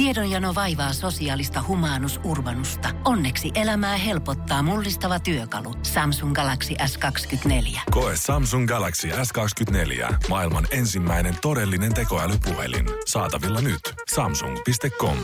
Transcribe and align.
Tiedonjano 0.00 0.54
vaivaa 0.54 0.92
sosiaalista 0.92 1.64
humanus 1.68 2.20
urbanusta. 2.24 2.88
Onneksi 3.04 3.50
elämää 3.54 3.96
helpottaa 3.96 4.62
mullistava 4.62 5.20
työkalu. 5.20 5.74
Samsung 5.82 6.34
Galaxy 6.34 6.74
S24. 6.74 7.80
Koe 7.90 8.12
Samsung 8.16 8.68
Galaxy 8.68 9.08
S24. 9.08 10.14
Maailman 10.28 10.66
ensimmäinen 10.70 11.34
todellinen 11.42 11.94
tekoälypuhelin. 11.94 12.86
Saatavilla 13.06 13.60
nyt. 13.60 13.80
Samsung.com. 14.14 15.16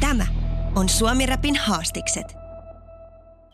Tämä 0.00 0.26
on 0.74 0.88
Suomi 0.88 1.26
Rapin 1.26 1.56
haastikset. 1.56 2.26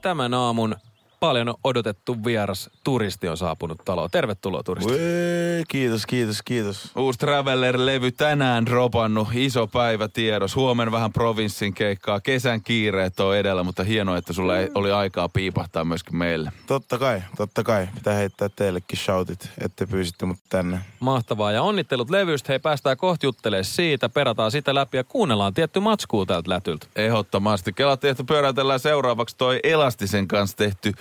Tämän 0.02 0.34
aamun 0.34 0.76
paljon 1.20 1.54
odotettu 1.64 2.24
vieras 2.24 2.70
turisti 2.84 3.28
on 3.28 3.36
saapunut 3.36 3.78
taloon. 3.84 4.10
Tervetuloa 4.10 4.62
turisti. 4.62 4.92
Ue, 4.92 5.64
kiitos, 5.68 6.06
kiitos, 6.06 6.42
kiitos. 6.42 6.90
Uusi 6.96 7.18
Traveller-levy 7.18 8.12
tänään 8.12 8.66
dropannut, 8.66 9.28
iso 9.34 9.66
päivä 9.66 10.08
tiedos. 10.08 10.56
Huomenna 10.56 10.92
vähän 10.92 11.12
provinssin 11.12 11.74
keikkaa, 11.74 12.20
kesän 12.20 12.62
kiireet 12.62 13.20
on 13.20 13.36
edellä, 13.36 13.62
mutta 13.62 13.84
hienoa, 13.84 14.16
että 14.16 14.32
sulla 14.32 14.58
ei, 14.58 14.70
oli 14.74 14.92
aikaa 14.92 15.28
piipahtaa 15.28 15.84
myöskin 15.84 16.16
meille. 16.16 16.52
Totta 16.66 16.98
kai, 16.98 17.22
totta 17.36 17.64
kai. 17.64 17.88
Pitää 17.94 18.14
heittää 18.14 18.48
teillekin 18.48 18.98
shoutit, 18.98 19.50
että 19.64 19.86
pyysitte 19.86 20.26
mut 20.26 20.38
tänne. 20.48 20.80
Mahtavaa 21.00 21.52
ja 21.52 21.62
onnittelut 21.62 22.10
levystä. 22.10 22.52
Hei, 22.52 22.58
päästään 22.58 22.96
kohti 22.96 23.26
juttelemaan 23.26 23.64
siitä, 23.64 24.08
perataan 24.08 24.50
sitä 24.50 24.74
läpi 24.74 24.96
ja 24.96 25.04
kuunnellaan 25.04 25.54
tietty 25.54 25.80
matskuu 25.80 26.26
täältä 26.26 26.50
lätyltä. 26.50 26.86
Ehdottomasti. 26.96 27.72
Kela 27.72 27.96
tehty 27.96 28.24
pyöräytellään 28.24 28.80
seuraavaksi 28.80 29.36
toi 29.36 29.60
Elastisen 29.62 30.28
kanssa 30.28 30.56
tehty 30.56 30.92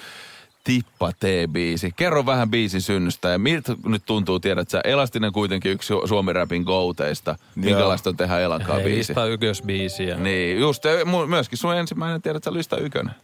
Tippa 0.65 1.11
T-biisi. 1.11 1.91
Kerro 1.95 2.25
vähän 2.25 2.51
biisin 2.51 2.81
synnystä 2.81 3.29
ja 3.29 3.39
miltä 3.39 3.75
nyt 3.85 4.05
tuntuu, 4.05 4.39
tiedät 4.39 4.69
sä, 4.69 4.81
Elastinen 4.83 5.31
kuitenkin 5.33 5.71
yksi 5.71 5.93
Su- 5.93 6.07
Suomi-räpin 6.07 6.63
gouteista. 6.63 7.35
Minkälaista 7.55 8.09
on 8.09 8.17
tehdä 8.17 8.39
Elankaa 8.39 8.75
Hei, 8.75 8.83
biisi? 8.83 8.97
lista 8.97 9.25
ykkösbiisiä. 9.25 10.17
Niin, 10.17 10.59
just 10.59 10.83
myöskin 11.27 11.57
sun 11.57 11.75
ensimmäinen, 11.75 12.21
tiedät 12.21 12.43
sä, 12.43 12.53
lista 12.53 12.77
ykönen. 12.77 13.15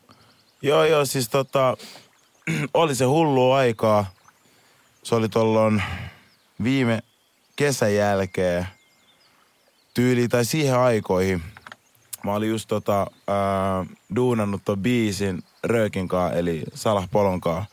Joo, 0.61 0.86
joo, 0.86 1.06
siis 1.06 1.30
tota, 1.30 1.78
oli 2.73 2.95
se 2.95 3.06
hullu 3.06 3.52
aikaa. 3.52 4.05
Se 5.03 5.16
oli 5.16 5.30
tollon 5.30 5.81
viime 6.64 7.00
kesän 7.55 7.95
jälkeen 7.95 8.67
tyyli 9.94 10.28
tai 10.28 10.45
siihen 10.45 10.80
aikoihin. 10.80 11.44
Mä 12.23 12.33
olin 12.33 12.50
just 12.50 12.67
tota, 12.67 13.08
ää, 13.28 13.86
duunannut 14.16 14.61
ton 14.66 14.80
biisin 14.80 15.44
Röökin 15.64 16.08
kaa, 16.08 16.31
eli 16.31 16.64
Salah 16.73 17.09
Polon 17.12 17.42
kaa. 17.42 17.66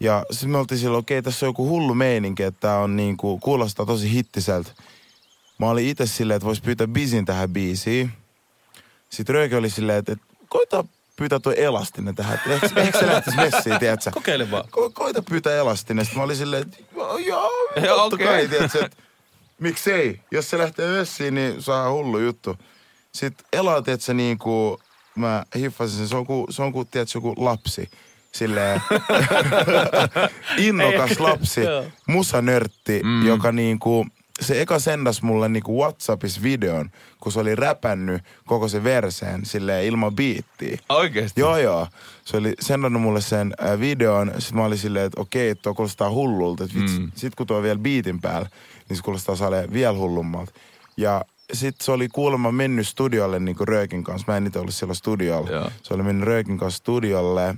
Ja 0.00 0.26
sitten 0.30 0.50
me 0.50 0.58
oltiin 0.58 0.78
silloin, 0.78 1.00
okei, 1.00 1.22
tässä 1.22 1.46
on 1.46 1.48
joku 1.48 1.68
hullu 1.68 1.94
meininki, 1.94 2.42
että 2.42 2.60
tää 2.60 2.78
on 2.78 2.96
niinku, 2.96 3.38
kuulostaa 3.38 3.86
tosi 3.86 4.10
hittiseltä. 4.10 4.70
Mä 5.58 5.70
olin 5.70 5.88
itse 5.88 6.06
silleen, 6.06 6.36
että 6.36 6.46
vois 6.46 6.60
pyytää 6.60 6.86
bisin 6.86 7.24
tähän 7.24 7.50
biisiin. 7.50 8.10
Sitten 9.10 9.34
Rööki 9.34 9.54
oli 9.54 9.70
silleen, 9.70 9.98
että, 9.98 10.12
että 10.12 10.24
koita 10.48 10.84
pyytää 11.16 11.38
tuo 11.38 11.52
elastinen 11.52 12.14
tähän. 12.14 12.40
Että 12.54 12.80
ehkä 12.80 12.98
se 12.98 13.06
lähtisi 13.06 13.36
messiin, 13.36 13.78
tiedätkö? 13.78 14.10
Kokeile 14.10 14.50
vaan. 14.50 14.64
Ko- 14.64 14.92
koita 14.92 15.22
pyytää 15.22 15.56
elastinen. 15.56 16.04
Sitten 16.04 16.18
mä 16.18 16.24
olin 16.24 16.36
silleen, 16.36 16.62
että 16.62 16.76
joo, 16.96 17.18
joo 17.18 17.96
totta 17.96 18.14
okei. 18.14 18.26
kai, 18.26 18.48
tiedätkö, 18.48 18.84
että 18.84 19.02
miksei. 19.60 20.20
Jos 20.30 20.50
se 20.50 20.58
lähtee 20.58 20.98
messiin, 20.98 21.34
niin 21.34 21.62
saa 21.62 21.90
hullu 21.90 22.18
juttu. 22.18 22.56
Sitten 23.12 23.46
Ela, 23.52 23.82
tiedätkö, 23.82 24.14
niin 24.14 24.38
kuin 24.38 24.80
mä 25.16 25.44
hiffasin 25.56 25.98
sen, 25.98 26.08
se 26.08 26.16
on 26.16 26.26
kuin, 26.26 26.46
se 26.50 26.62
on 26.62 26.72
kuin 26.72 26.88
tiedätkö, 26.90 27.16
joku 27.16 27.34
lapsi. 27.36 27.90
Silleen 28.32 28.82
innokas 30.58 31.20
lapsi, 31.20 31.60
Joo. 31.60 31.84
musanörtti, 32.08 33.00
mm. 33.04 33.26
joka 33.26 33.52
niinku, 33.52 34.06
se 34.40 34.60
eka 34.60 34.78
sendas 34.78 35.22
mulle 35.22 35.48
niinku 35.48 35.80
Whatsappis 35.80 36.42
videon, 36.42 36.90
kun 37.20 37.32
se 37.32 37.40
oli 37.40 37.54
räpännyt 37.54 38.22
koko 38.46 38.68
se 38.68 38.84
verseen 38.84 39.44
silleen 39.44 39.84
ilman 39.84 40.16
biittiä. 40.16 40.78
Oikeesti? 40.88 41.40
Joo, 41.40 41.56
joo. 41.56 41.88
Se 42.24 42.36
oli 42.36 42.54
sendannut 42.60 43.02
mulle 43.02 43.20
sen 43.20 43.54
äh, 43.64 43.80
videon. 43.80 44.32
Sitten 44.38 44.56
mä 44.56 44.64
olin 44.64 44.78
silleen, 44.78 45.06
että 45.06 45.20
okei, 45.20 45.54
tuo 45.54 45.74
kuulostaa 45.74 46.10
hullulta. 46.10 46.64
Vitsi. 46.64 46.98
Mm. 46.98 47.12
Sit 47.14 47.34
kun 47.34 47.46
tuo 47.46 47.56
on 47.56 47.62
vielä 47.62 47.78
biitin 47.78 48.20
päällä, 48.20 48.48
niin 48.88 48.96
se 48.96 49.02
kuulostaa 49.02 49.36
sale 49.36 49.68
vielä 49.72 49.96
hullummalta. 49.98 50.52
Ja 50.96 51.24
sitten 51.52 51.84
se 51.84 51.92
oli 51.92 52.08
kuulemma 52.08 52.52
mennyt 52.52 52.88
studiolle 52.88 53.40
niin 53.40 53.56
kuin 53.56 53.68
Röökin 53.68 54.04
kanssa. 54.04 54.32
Mä 54.32 54.36
en 54.36 54.46
itse 54.46 54.58
ollut 54.58 54.74
siellä 54.74 54.94
studiolla. 54.94 55.50
Joo. 55.50 55.70
Se 55.82 55.94
oli 55.94 56.02
mennyt 56.02 56.26
Röökin 56.26 56.58
kanssa 56.58 56.78
studiolle. 56.78 57.54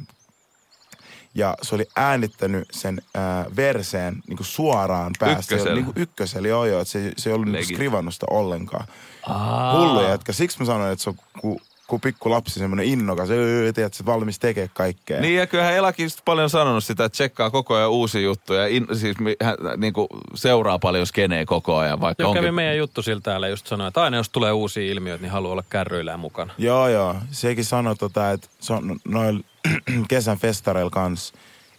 Ja 1.34 1.56
se 1.62 1.74
oli 1.74 1.86
äänittänyt 1.96 2.68
sen 2.70 3.02
äh, 3.16 3.56
verseen 3.56 4.22
niin 4.28 4.36
kuin 4.36 4.46
suoraan 4.46 5.12
päästä. 5.18 5.54
Ykkösellä. 5.54 5.74
Niin 5.74 5.84
kuin 5.84 5.98
ykkösellä, 5.98 6.48
joo 6.48 6.64
joo. 6.64 6.84
Se, 6.84 7.12
se 7.16 7.30
ei 7.30 7.34
ollut 7.34 7.48
niin 7.48 7.66
skrivannut 7.66 8.14
sitä 8.14 8.26
ollenkaan. 8.30 8.86
Aa. 9.26 9.78
Hullu 9.78 10.02
jätkä. 10.02 10.32
Siksi 10.32 10.58
mä 10.60 10.66
sanoin, 10.66 10.92
että 10.92 11.02
se 11.02 11.10
on 11.10 11.16
ku, 11.40 11.60
ku 11.88 11.98
pikku 11.98 12.30
lapsi, 12.30 12.60
semmoinen 12.60 12.86
innokas. 12.86 13.30
Öö, 13.30 13.72
tiedät, 13.72 13.94
sä, 13.94 14.06
valmis 14.06 14.38
tekee 14.38 14.70
kaikkea. 14.74 15.20
Niin 15.20 15.36
ja 15.36 15.46
kyllähän 15.46 15.74
Elakin 15.74 16.08
paljon 16.24 16.50
sanonut 16.50 16.84
sitä, 16.84 17.04
että 17.04 17.14
tsekkaa 17.14 17.50
koko 17.50 17.74
ajan 17.74 17.90
uusia 17.90 18.20
juttuja. 18.20 18.66
In, 18.66 18.86
siis 18.92 19.16
hän 19.42 19.56
niin 19.76 19.92
kuin 19.92 20.08
seuraa 20.34 20.78
paljon 20.78 21.06
skeneä 21.06 21.44
koko 21.44 21.76
ajan, 21.76 22.00
vaikka 22.00 22.22
Joo, 22.22 22.30
onkin... 22.30 22.42
kävi 22.42 22.52
meidän 22.52 22.78
juttu 22.78 23.02
sillä 23.02 23.20
täällä 23.20 23.48
just 23.48 23.66
sanoi, 23.66 23.88
että 23.88 24.02
aina 24.02 24.16
jos 24.16 24.28
tulee 24.28 24.52
uusia 24.52 24.92
ilmiöitä, 24.92 25.22
niin 25.22 25.32
haluaa 25.32 25.52
olla 25.52 25.64
kärryillään 25.70 26.20
mukana. 26.20 26.54
Joo, 26.58 26.88
joo. 26.88 27.16
Sekin 27.30 27.64
sanoi, 27.64 27.96
tota, 27.96 28.30
että 28.30 28.48
se 28.60 28.72
on 28.72 28.96
noilla 29.04 29.40
kesän 30.08 30.38
festareilla 30.38 30.90
kanssa 30.90 31.34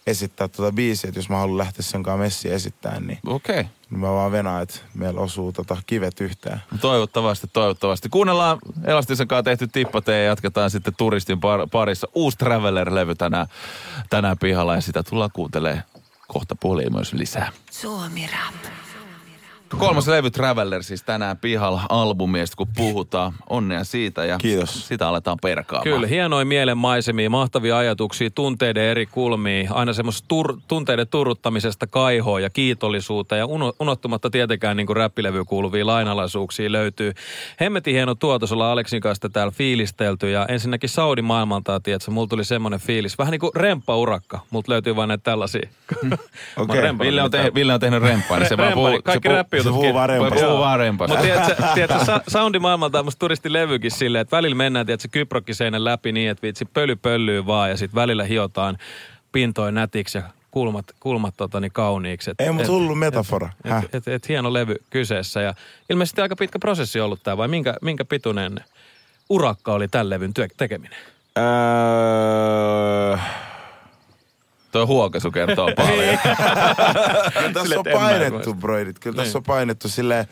esittää 0.06 0.48
tota 0.48 0.72
biisiä, 0.72 1.08
että 1.08 1.18
jos 1.18 1.28
mä 1.28 1.36
haluan 1.36 1.58
lähteä 1.58 1.82
sen 1.82 2.02
kanssa 2.02 2.22
messiin 2.22 2.54
esittämään, 2.54 3.06
niin, 3.06 3.18
Okei. 3.26 3.60
Okay. 3.60 3.72
niin 3.90 4.00
mä 4.00 4.12
vaan 4.12 4.32
venaan, 4.32 4.62
että 4.62 4.80
meillä 4.94 5.20
osuu 5.20 5.52
tota 5.52 5.76
kivet 5.86 6.20
yhteen. 6.20 6.62
Toivottavasti, 6.80 7.46
toivottavasti. 7.52 8.08
Kuunnellaan 8.08 8.58
Elastisen 8.84 9.28
kanssa 9.28 9.42
tehty 9.42 9.66
tippate 9.66 10.12
ja 10.12 10.24
jatketaan 10.24 10.70
sitten 10.70 10.94
turistin 10.98 11.38
par- 11.38 11.68
parissa. 11.72 12.08
Uusi 12.14 12.38
Traveller-levy 12.38 13.14
tänään, 13.14 13.46
tänään 14.10 14.38
pihalla 14.38 14.74
ja 14.74 14.80
sitä 14.80 15.02
tullaan 15.02 15.30
kuuntelemaan 15.32 15.84
kohta 16.28 16.56
puoliin 16.56 16.92
myös 16.92 17.12
lisää. 17.12 17.52
Suomi 17.70 18.26
Rap. 18.26 18.79
Kolmas 19.78 20.08
levy 20.08 20.30
Traveller 20.30 20.82
siis 20.82 21.02
tänään 21.02 21.36
pihalla 21.36 21.80
albumista, 21.88 22.56
kun 22.56 22.66
puhutaan. 22.76 23.32
Onnea 23.50 23.84
siitä 23.84 24.24
ja 24.24 24.38
Kiitos. 24.38 24.88
sitä 24.88 25.08
aletaan 25.08 25.38
perkaamaan. 25.42 25.84
Kyllä, 25.84 26.06
hienoja 26.06 26.44
mielenmaisemia, 26.44 27.30
mahtavia 27.30 27.78
ajatuksia, 27.78 28.30
tunteiden 28.30 28.84
eri 28.84 29.06
kulmia, 29.06 29.70
aina 29.72 29.92
semmoista 29.92 30.26
tur- 30.34 30.60
tunteiden 30.68 31.08
turruttamisesta 31.08 31.86
kaihoa 31.86 32.40
ja 32.40 32.50
kiitollisuutta 32.50 33.36
ja 33.36 33.46
uno- 33.46 33.72
unohtumatta 33.80 34.30
tietenkään 34.30 34.76
niin 34.76 34.96
räppilevy 34.96 35.44
kuuluvia 35.44 35.86
lainalaisuuksia 35.86 36.72
löytyy. 36.72 37.12
Hemmetin 37.60 37.94
hieno 37.94 38.14
tuotos 38.14 38.52
olla 38.52 38.72
Aleksin 38.72 39.00
kanssa 39.00 39.28
täällä 39.28 39.50
fiilistelty 39.50 40.30
ja 40.30 40.46
ensinnäkin 40.48 40.88
Saudi 40.88 41.22
maailmalta, 41.22 41.80
tiedätkö, 41.80 42.10
mulla 42.10 42.26
tuli 42.28 42.44
semmoinen 42.44 42.80
fiilis, 42.80 43.18
vähän 43.18 43.32
niin 43.32 43.40
kuin 43.40 43.50
remppaurakka, 43.54 44.40
multa 44.50 44.72
löytyy 44.72 44.96
vain 44.96 45.08
näitä 45.08 45.22
tällaisia. 45.24 45.68
Mä 46.02 46.16
oon 46.56 46.70
Okei. 46.70 46.80
rempannut 46.80 47.06
Ville 47.06 47.22
on, 47.22 47.30
tehnyt, 47.30 47.54
Ville 47.54 47.74
on 47.74 47.80
tehnyt 47.80 48.02
remppaa, 48.02 48.38
niin 48.38 48.48
se 48.48 48.56
vaan 48.56 48.72
puhuu, 48.72 49.00
kaikki 49.04 49.28
se 49.28 49.34
puhuu- 49.34 49.59
vaan 49.94 50.08
rempasta. 50.08 50.44
Puhuu 50.44 50.58
vaan 50.58 50.78
rempasta. 50.78 51.16
Mutta 51.16 51.28
tiedätkö, 51.28 51.62
tiedätkö 51.74 52.04
sa- 52.12 52.20
soundimaailmalta 52.28 52.98
on 52.98 53.06
turistilevykin 53.18 53.90
silleen, 53.90 54.22
että 54.22 54.36
välillä 54.36 54.54
mennään 54.54 54.86
tiedätkö, 54.86 55.08
kyprokkiseinän 55.12 55.84
läpi 55.84 56.12
niin, 56.12 56.30
että 56.30 56.42
vitsi 56.42 56.64
pöly 56.64 56.96
pöllyy 56.96 57.46
vaan 57.46 57.70
ja 57.70 57.76
sitten 57.76 57.94
välillä 57.94 58.24
hiotaan 58.24 58.78
pintoin 59.32 59.74
nätiksi 59.74 60.18
ja 60.18 60.24
kulmat, 60.50 60.86
kulmat 61.00 61.34
tota, 61.36 61.60
niin 61.60 61.72
kauniiksi. 61.72 62.30
Et, 62.30 62.40
Ei, 62.40 62.52
mut 62.52 62.62
et- 62.62 62.68
hullu 62.68 62.94
metafora. 62.94 63.50
Et, 63.64 63.70
Häh? 63.70 63.84
et, 63.84 63.94
et, 63.94 64.08
et, 64.08 64.28
hieno 64.28 64.52
levy 64.52 64.74
kyseessä 64.90 65.40
ja 65.40 65.54
ilmeisesti 65.90 66.20
aika 66.20 66.36
pitkä 66.36 66.58
prosessi 66.58 67.00
ollut 67.00 67.22
tämä 67.22 67.36
vai 67.36 67.48
minkä, 67.48 67.74
minkä 67.82 68.04
pituinen 68.04 68.60
urakka 69.30 69.72
oli 69.72 69.88
tämän 69.88 70.10
levyn 70.10 70.34
työ, 70.34 70.46
tekeminen? 70.56 70.98
Öö, 71.38 73.16
Tuo 74.72 74.86
huokaisu 74.86 75.30
kertoo 75.30 75.70
paljon. 75.76 76.18
Kyllä 77.32 77.52
tässä 77.52 77.78
on 77.78 77.84
mä 77.86 77.92
painettu, 77.92 78.54
broidit. 78.54 78.98
Kyllä 78.98 79.16
Niin. 79.16 79.24
tässä 79.24 79.38
on 79.38 79.44
painettu 79.44 79.88
silleen. 79.88 80.26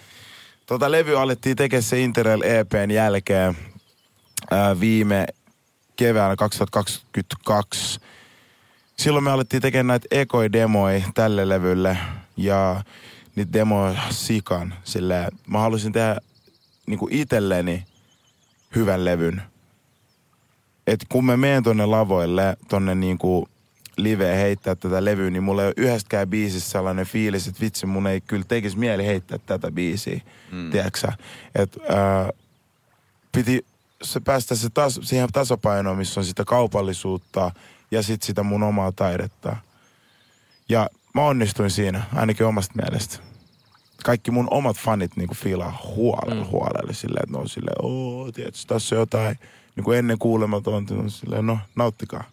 Tota 0.66 0.90
levy 0.90 1.18
alettiin 1.20 1.56
tekemään 1.56 1.82
se 1.82 2.00
Interrail 2.00 2.42
EPn 2.42 2.90
jälkeen 2.90 3.56
ää, 4.50 4.80
viime 4.80 5.26
keväänä 5.96 6.36
2022. 6.36 8.00
Silloin 8.96 9.24
me 9.24 9.30
alettiin 9.30 9.62
tekemään 9.62 9.86
näitä 9.86 10.06
ekoi-demoja 10.10 11.02
tälle 11.14 11.48
levylle 11.48 11.98
ja 12.36 12.82
niitä 13.36 13.52
demoja 13.52 14.00
sikan. 14.10 14.74
Silleen, 14.84 15.28
mä 15.46 15.58
halusin 15.58 15.92
tehdä 15.92 16.16
niinku 16.86 17.08
itselleni 17.10 17.84
hyvän 18.74 19.04
levyn. 19.04 19.42
Et 20.86 21.00
kun 21.08 21.24
mä 21.24 21.36
menen 21.36 21.62
tonne 21.62 21.86
lavoille, 21.86 22.56
tonne 22.68 22.94
niinku 22.94 23.48
live 23.98 24.36
heittää 24.36 24.74
tätä 24.74 25.04
levyä, 25.04 25.30
niin 25.30 25.42
mulla 25.42 25.62
ei 25.62 25.66
ole 25.66 25.74
yhdestäkään 25.76 26.28
biisissä 26.28 26.70
sellainen 26.70 27.06
fiilis, 27.06 27.48
että 27.48 27.60
vitsi, 27.60 27.86
mun 27.86 28.06
ei 28.06 28.20
kyllä 28.20 28.44
tekisi 28.48 28.78
mieli 28.78 29.06
heittää 29.06 29.38
tätä 29.46 29.70
biisiä. 29.70 30.20
Mm. 30.52 30.70
Tiedätkö 30.70 31.12
Että 31.54 31.80
ää, 31.88 32.30
piti 33.32 33.64
se 34.02 34.20
päästä 34.20 34.54
se 34.54 34.70
tas, 34.70 35.00
siihen 35.02 35.28
tasapainoon, 35.32 35.96
missä 35.98 36.20
on 36.20 36.24
sitä 36.26 36.44
kaupallisuutta 36.44 37.50
ja 37.90 38.02
sitten 38.02 38.26
sitä 38.26 38.42
mun 38.42 38.62
omaa 38.62 38.92
taidetta. 38.92 39.56
Ja 40.68 40.88
mä 41.14 41.22
onnistuin 41.22 41.70
siinä, 41.70 42.02
ainakin 42.14 42.46
omasta 42.46 42.74
mielestä. 42.82 43.18
kaikki 44.04 44.30
mun 44.30 44.48
omat 44.50 44.76
fanit 44.76 45.16
niinku 45.16 45.34
fiilaa 45.34 45.82
huolella, 45.84 46.44
Mm. 46.44 46.50
huolella 46.50 46.92
silleen, 46.92 47.22
että 47.22 47.32
ne 47.36 47.38
on 47.38 47.48
silleen, 47.48 47.76
oo, 47.82 48.32
tiedätkö, 48.32 48.60
tässä 48.66 48.94
on 48.94 49.00
jotain 49.00 49.38
niinku 49.76 49.92
ennen 49.92 50.18
kuulematonta, 50.18 50.94
on 50.94 51.10
silleen, 51.10 51.46
no, 51.46 51.58
nauttikaa. 51.76 52.24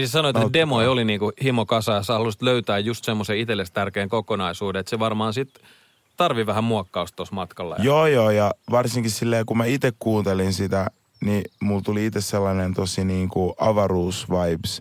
Niin 0.00 0.08
sä 0.08 0.12
sanoit, 0.12 0.36
että 0.36 0.52
demo 0.52 0.76
oli 0.76 1.04
niinku 1.04 1.32
himo 1.42 1.66
kasa 1.66 1.92
ja 1.92 2.02
sä 2.02 2.12
halusit 2.12 2.42
löytää 2.42 2.78
just 2.78 3.04
semmoisen 3.04 3.38
itsellesi 3.38 3.72
tärkeän 3.72 4.08
kokonaisuuden, 4.08 4.80
että 4.80 4.90
se 4.90 4.98
varmaan 4.98 5.34
sit 5.34 5.58
tarvii 6.16 6.46
vähän 6.46 6.64
muokkausta 6.64 7.16
tuossa 7.16 7.34
matkalla. 7.34 7.76
Joo, 7.78 8.06
joo, 8.06 8.30
ja 8.30 8.54
varsinkin 8.70 9.10
silleen, 9.10 9.46
kun 9.46 9.58
mä 9.58 9.64
itse 9.64 9.92
kuuntelin 9.98 10.52
sitä, 10.52 10.90
niin 11.24 11.44
mulla 11.60 11.82
tuli 11.82 12.06
itse 12.06 12.20
sellainen 12.20 12.74
tosi 12.74 13.04
niinku 13.04 13.54
avaruusvibes. 13.58 14.80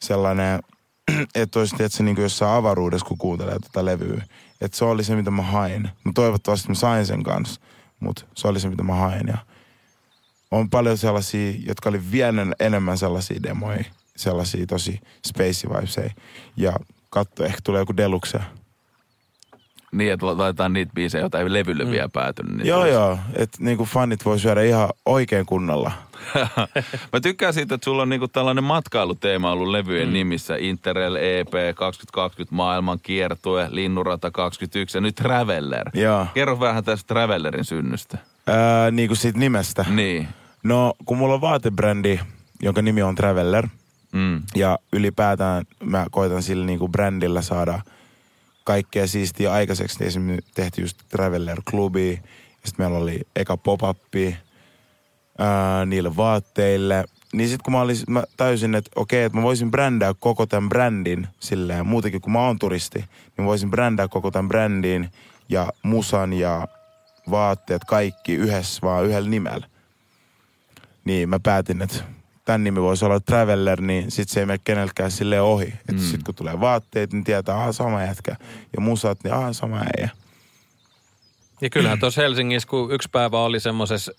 Sellainen, 0.00 0.60
että 1.34 1.58
olisi 1.58 1.76
tietysti 1.76 2.02
niinku 2.02 2.22
jossain 2.22 2.56
avaruudessa, 2.56 3.06
kun 3.06 3.18
kuuntelee 3.18 3.58
tätä 3.58 3.84
levyä. 3.84 4.24
Että 4.60 4.76
se 4.76 4.84
oli 4.84 5.04
se, 5.04 5.16
mitä 5.16 5.30
mä 5.30 5.42
hain. 5.42 5.90
No 6.04 6.12
toivottavasti 6.14 6.68
mä 6.68 6.74
sain 6.74 7.06
sen 7.06 7.22
kanssa, 7.22 7.60
mutta 8.00 8.24
se 8.34 8.48
oli 8.48 8.60
se, 8.60 8.68
mitä 8.68 8.82
mä 8.82 8.94
hain. 8.94 9.26
Ja 9.26 9.38
on 10.50 10.70
paljon 10.70 10.98
sellaisia, 10.98 11.52
jotka 11.66 11.88
oli 11.88 12.00
vielä 12.12 12.46
enemmän 12.60 12.98
sellaisia 12.98 13.42
demoja, 13.42 13.84
sellaisia 14.16 14.66
tosi 14.66 15.00
spacey 15.26 15.70
vibesei. 15.70 16.10
Ja 16.56 16.72
katso, 17.10 17.44
ehkä 17.44 17.58
tulee 17.64 17.80
joku 17.80 17.96
deluxe. 17.96 18.40
Niin, 19.92 20.12
että 20.12 20.26
laitetaan 20.26 20.72
niitä 20.72 20.92
biisejä, 20.94 21.22
joita 21.22 21.38
ei 21.38 21.52
levylle 21.52 21.90
vielä 21.90 22.08
päätynyt. 22.08 22.56
Niin 22.56 22.66
Joo, 22.66 22.78
tulisi. 22.78 22.94
joo, 22.94 23.18
että 23.34 23.58
niinku 23.60 23.84
fanit 23.84 24.24
voi 24.24 24.38
syödä 24.38 24.62
ihan 24.62 24.88
oikein 25.06 25.46
kunnolla. 25.46 25.92
Mä 27.12 27.20
tykkään 27.22 27.54
siitä, 27.54 27.74
että 27.74 27.84
sulla 27.84 28.02
on 28.02 28.08
niinku 28.08 28.28
tällainen 28.28 28.64
matkailuteema 28.64 29.52
ollut 29.52 29.68
levyjen 29.68 30.08
mm. 30.08 30.12
nimissä. 30.12 30.56
Interrail 30.58 31.16
EP 31.16 31.52
2020, 31.74 32.54
maailman 32.54 32.98
kiertue, 33.02 33.68
Linnurata 33.70 34.30
21 34.30 34.96
ja 34.96 35.00
nyt 35.00 35.14
Traveller. 35.14 35.90
Joo. 35.94 36.26
Kerro 36.34 36.60
vähän 36.60 36.84
tästä 36.84 37.14
Travellerin 37.14 37.64
synnystä. 37.64 38.18
Ää, 38.46 38.90
niin 38.90 39.08
kuin 39.08 39.16
siitä 39.16 39.38
nimestä. 39.38 39.84
Niin. 39.88 40.28
No, 40.62 40.94
kun 41.04 41.18
mulla 41.18 41.34
on 41.34 41.40
vaatebrändi, 41.40 42.20
jonka 42.62 42.82
nimi 42.82 43.02
on 43.02 43.14
Traveller, 43.14 43.68
Mm. 44.12 44.42
ja 44.54 44.78
ylipäätään 44.92 45.64
mä 45.84 46.06
koitan 46.10 46.42
sillä 46.42 46.66
niin 46.66 46.78
kuin 46.78 46.92
brändillä 46.92 47.42
saada 47.42 47.80
kaikkea 48.64 49.06
siistiä 49.06 49.52
aikaiseksi. 49.52 49.98
Niin 49.98 50.08
esimerkiksi 50.08 50.50
tehtiin 50.54 50.82
just 50.82 50.98
Traveller-klubi, 51.08 52.20
sitten 52.64 52.84
meillä 52.84 52.98
oli 52.98 53.20
eka 53.36 53.58
ää, 55.38 55.86
niille 55.86 56.16
vaatteille. 56.16 57.04
Niin 57.32 57.48
sitten 57.48 57.64
kun 57.64 57.72
mä, 57.72 57.80
olin, 57.80 57.96
mä 58.08 58.24
täysin, 58.36 58.74
että 58.74 58.90
okei, 58.96 59.24
että 59.24 59.38
mä 59.38 59.42
voisin 59.42 59.70
brändää 59.70 60.14
koko 60.14 60.46
tämän 60.46 60.68
brändin 60.68 61.28
silleen, 61.40 61.86
muutenkin 61.86 62.20
kun 62.20 62.32
mä 62.32 62.46
oon 62.46 62.58
turisti, 62.58 63.04
niin 63.36 63.46
voisin 63.46 63.70
brändää 63.70 64.08
koko 64.08 64.30
tämän 64.30 64.48
brändin 64.48 65.10
ja 65.48 65.72
musan 65.82 66.32
ja 66.32 66.68
vaatteet 67.30 67.84
kaikki 67.84 68.34
yhdessä 68.34 68.80
vaan 68.82 69.04
yhdellä 69.04 69.28
nimellä. 69.28 69.66
Niin 71.04 71.28
mä 71.28 71.40
päätin, 71.40 71.82
että 71.82 72.04
tämän 72.52 72.64
nimi 72.64 72.80
voisi 72.82 73.04
olla 73.04 73.20
Traveller, 73.20 73.80
niin 73.80 74.10
sit 74.10 74.28
se 74.28 74.40
ei 74.40 74.46
mene 74.46 74.60
kenellekään 74.64 75.10
sille 75.10 75.40
ohi. 75.40 75.66
Että 75.68 75.92
Mm. 75.92 75.98
sit 75.98 76.22
kun 76.22 76.34
tulee 76.34 76.60
vaatteet, 76.60 77.12
niin 77.12 77.24
tietää, 77.24 77.56
aha 77.56 77.72
sama 77.72 78.02
jätkä. 78.02 78.36
Ja 78.76 78.80
musat, 78.80 79.18
niin 79.24 79.34
aha 79.34 79.52
sama 79.52 79.76
äijä. 79.98 80.10
Ja 81.60 81.70
kyllähän 81.70 82.00
tuossa 82.00 82.20
Helsingissä, 82.22 82.68
kun 82.68 82.92
yksi 82.94 83.08
päivä 83.12 83.38
oli 83.40 83.60
semmoisessa 83.60 84.12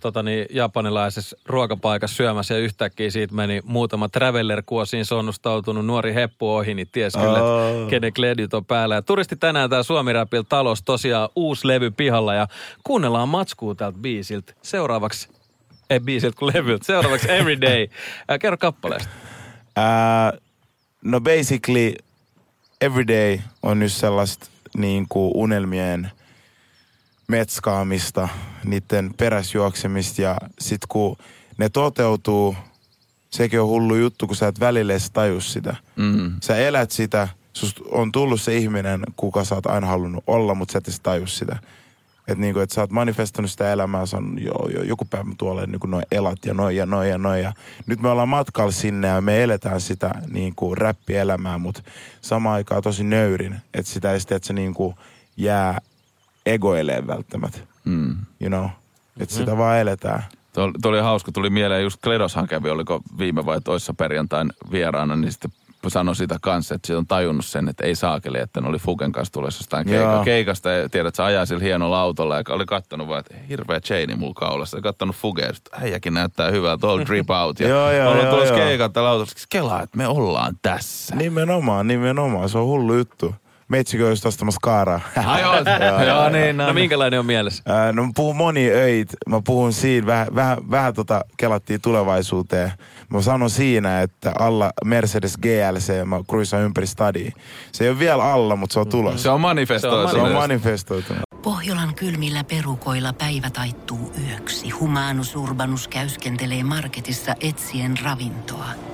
tota 0.00 0.22
niin, 0.22 0.46
japanilaisessa 0.50 1.36
ruokapaikassa 1.46 2.16
syömässä 2.16 2.54
ja 2.54 2.60
yhtäkkiä 2.60 3.10
siitä 3.10 3.34
meni 3.34 3.60
muutama 3.64 4.08
traveller-kuosiin 4.08 5.04
sonnustautunut 5.04 5.86
nuori 5.86 6.14
heppu 6.14 6.54
ohi, 6.54 6.74
niin 6.74 6.88
ties 6.92 7.14
kyllä, 7.14 7.42
Oh. 7.42 7.74
että 7.78 7.90
kenen 7.90 8.12
kledit 8.12 8.54
on 8.54 8.64
päällä. 8.64 8.94
Ja 8.94 9.02
turisti 9.02 9.36
tänään 9.36 9.70
tää 9.70 9.82
Suomi 9.82 10.12
Rapil 10.12 10.42
talos 10.48 10.82
tosiaan 10.82 11.28
uusi 11.36 11.68
levy 11.68 11.90
pihalla 11.90 12.34
ja 12.34 12.48
kuunnellaan 12.84 13.28
matskua 13.28 13.74
tältä 13.74 13.98
biisiltä. 13.98 14.52
Seuraavaksi, 14.62 15.28
ei 15.90 16.00
biisiltä 16.00 16.36
kuin 16.38 16.54
levyltä, 16.54 16.86
seuraavaksi 16.86 17.30
Everyday. 17.32 17.86
Ää, 18.28 18.38
kerro 18.38 18.56
kappaleesta. 18.56 19.08
Ää, 19.76 20.32
no 21.04 21.20
basically, 21.20 21.94
everyday 22.80 23.38
on 23.62 23.78
nyt 23.78 23.92
sellaista 23.92 24.46
niin 24.76 25.06
kuin 25.08 25.30
unelmien 25.34 26.10
metskaamista, 27.28 28.28
niiden 28.64 29.14
peräsjuoksemista 29.14 30.22
ja 30.22 30.36
sit 30.60 30.80
kun 30.88 31.16
ne 31.58 31.68
toteutuu, 31.68 32.56
sekin 33.30 33.60
on 33.60 33.68
hullu 33.68 33.94
juttu, 33.94 34.26
kun 34.26 34.36
sä 34.36 34.48
et 34.48 34.60
välillä 34.60 34.92
edes 34.92 35.10
taju 35.10 35.40
sitä. 35.40 35.76
Mm. 35.96 36.32
Sä 36.42 36.56
elät 36.56 36.90
sitä, 36.90 37.28
susta 37.52 37.80
on 37.90 38.12
tullut 38.12 38.40
se 38.40 38.56
ihminen, 38.56 39.00
kuka 39.16 39.44
sä 39.44 39.54
oot 39.54 39.66
aina 39.66 39.86
halunnut 39.86 40.24
olla, 40.26 40.54
mutta 40.54 40.72
sä 40.72 40.78
et 40.78 40.88
edes 40.88 41.00
taju 41.00 41.26
sitä. 41.26 41.58
Että 42.28 42.40
niinku, 42.40 42.60
et 42.60 42.70
sä 42.70 42.80
oot 42.80 42.90
manifestanut 42.90 43.50
sitä 43.50 43.72
elämää, 43.72 44.06
se 44.06 44.16
on 44.16 44.36
jo, 44.40 44.52
jo, 44.74 44.82
joku 44.82 45.04
päivä 45.04 45.24
mä 45.24 45.34
tuolle 45.38 45.66
niinku 45.66 45.86
noin 45.86 46.04
elat 46.12 46.38
ja 46.46 46.54
noin 46.54 46.76
ja 46.76 46.86
noin 46.86 47.10
ja 47.10 47.18
noin. 47.18 47.42
Ja 47.42 47.52
nyt 47.86 48.00
me 48.00 48.08
ollaan 48.08 48.28
matkalla 48.28 48.72
sinne 48.72 49.08
ja 49.08 49.20
me 49.20 49.42
eletään 49.42 49.80
sitä 49.80 50.10
niinku 50.30 50.74
räppielämää, 50.74 51.58
mutta 51.58 51.82
samaan 52.20 52.54
aikaan 52.54 52.82
tosi 52.82 53.04
nöyrin. 53.04 53.56
Että 53.74 53.92
sitä 53.92 54.12
ei 54.12 54.20
sitten, 54.20 54.36
että 54.36 54.46
se 54.46 54.52
niinku 54.52 54.94
jää 55.36 55.78
egoileen 56.46 57.06
välttämättä, 57.06 57.58
Mm. 57.84 58.16
you 58.40 58.48
know. 58.48 58.66
Että 59.20 59.34
sitä 59.34 59.56
vaan 59.56 59.78
eletään. 59.78 60.24
Tuo, 60.52 60.70
tuo 60.82 60.90
oli 60.90 61.00
hauska, 61.00 61.32
tuli 61.32 61.50
mieleen 61.50 61.82
just 61.82 61.98
Kledoshan 62.02 62.48
kävi, 62.48 62.70
oliko 62.70 63.00
viime 63.18 63.46
vai 63.46 63.60
toissa 63.60 63.94
perjantain 63.94 64.52
vieraana, 64.70 65.16
niin 65.16 65.32
sitten 65.32 65.50
sanoi 65.90 66.16
sitä 66.16 66.36
kanssa, 66.42 66.74
että 66.74 66.86
se 66.86 66.96
on 66.96 67.06
tajunnut 67.06 67.46
sen, 67.46 67.68
että 67.68 67.84
ei 67.84 67.94
saakeli, 67.94 68.38
että 68.38 68.60
ne 68.60 68.68
oli 68.68 68.78
Fuken 68.78 69.12
kanssa 69.12 69.32
tulossa 69.32 69.62
jostain 69.62 69.86
keika, 69.86 70.12
Joo. 70.12 70.24
keikasta 70.24 70.70
ja 70.70 70.88
tiedät, 70.88 71.08
että 71.08 71.16
se 71.16 71.22
ajaa 71.22 71.46
sillä 71.46 71.64
hienolla 71.64 72.00
autolla 72.00 72.36
ja 72.36 72.42
oli 72.48 72.66
kattonut 72.66 73.08
vaan, 73.08 73.20
että 73.20 73.34
hirveä 73.48 73.80
chaini 73.80 74.16
mulla 74.16 74.34
kaulassa 74.34 74.78
ja 74.78 74.82
kattonut 74.82 75.16
Fugea, 75.16 75.48
että 75.48 75.76
äijäkin 75.82 76.14
näyttää 76.14 76.50
hyvältä, 76.50 76.88
all 76.88 77.04
drip 77.06 77.30
out 77.30 77.60
ja 77.60 77.68
Joo, 77.74 77.92
joo, 77.92 78.10
ollaan 78.10 78.46
joo. 78.46 78.56
keikalta 78.56 78.92
tällä 78.92 79.08
autolla, 79.10 79.30
kelaa, 79.50 79.82
että 79.82 79.98
me 79.98 80.08
ollaan 80.08 80.56
tässä. 80.62 81.16
Nimenomaan, 81.16 81.86
nimenomaan. 81.86 82.48
Se 82.48 82.58
on 82.58 82.66
hullu 82.66 82.94
juttu. 82.94 83.34
Meitsikö 83.74 84.08
just 84.08 84.26
ostamassa 84.26 84.58
kaaraa? 84.62 85.00
Ai 85.26 85.40
joo, 85.40 85.54
joo, 86.08 86.28
niin, 86.28 86.56
No 86.56 86.66
no, 86.66 86.72
minkälainen 86.72 87.20
on 87.20 87.26
mielessä? 87.26 87.62
Ää, 87.66 87.92
No 87.92 88.04
mä 88.06 88.10
puhun 88.14 88.36
moni 88.36 88.70
öit. 88.70 89.08
Mä 89.28 89.40
puhun 89.44 89.72
siinä, 89.72 90.06
vähän, 90.06 90.34
vähän, 90.34 90.70
vähän 90.70 90.94
tota 90.94 91.24
kelattiin 91.36 91.80
tulevaisuuteen. 91.80 92.72
Mä 93.08 93.22
sanon 93.22 93.50
siinä, 93.50 94.02
että 94.02 94.32
alla 94.38 94.70
Mercedes 94.84 95.36
GLC, 95.36 96.04
mä 96.04 96.20
cruisaan 96.28 96.62
ympäri 96.62 96.86
stadia. 96.86 97.30
Se 97.72 97.84
ei 97.84 97.90
ole 97.90 97.98
vielä 97.98 98.32
alla, 98.32 98.56
mutta 98.56 98.74
se 98.74 98.80
on 98.80 98.88
tulossa. 98.88 99.22
Se 99.22 99.30
on 99.30 99.40
manifestoitu. 99.40 100.14
Se 100.14 100.22
on 100.22 100.32
manifestoitunut. 100.32 101.22
Pohjolan 101.42 101.94
kylmillä 101.94 102.44
perukoilla 102.44 103.12
päivä 103.12 103.50
taittuu 103.50 104.12
yöksi. 104.28 104.70
Humanus 104.70 105.36
Urbanus 105.36 105.88
käyskentelee 105.88 106.62
marketissa 106.62 107.34
etsien 107.40 107.94
ravintoa. 108.04 108.93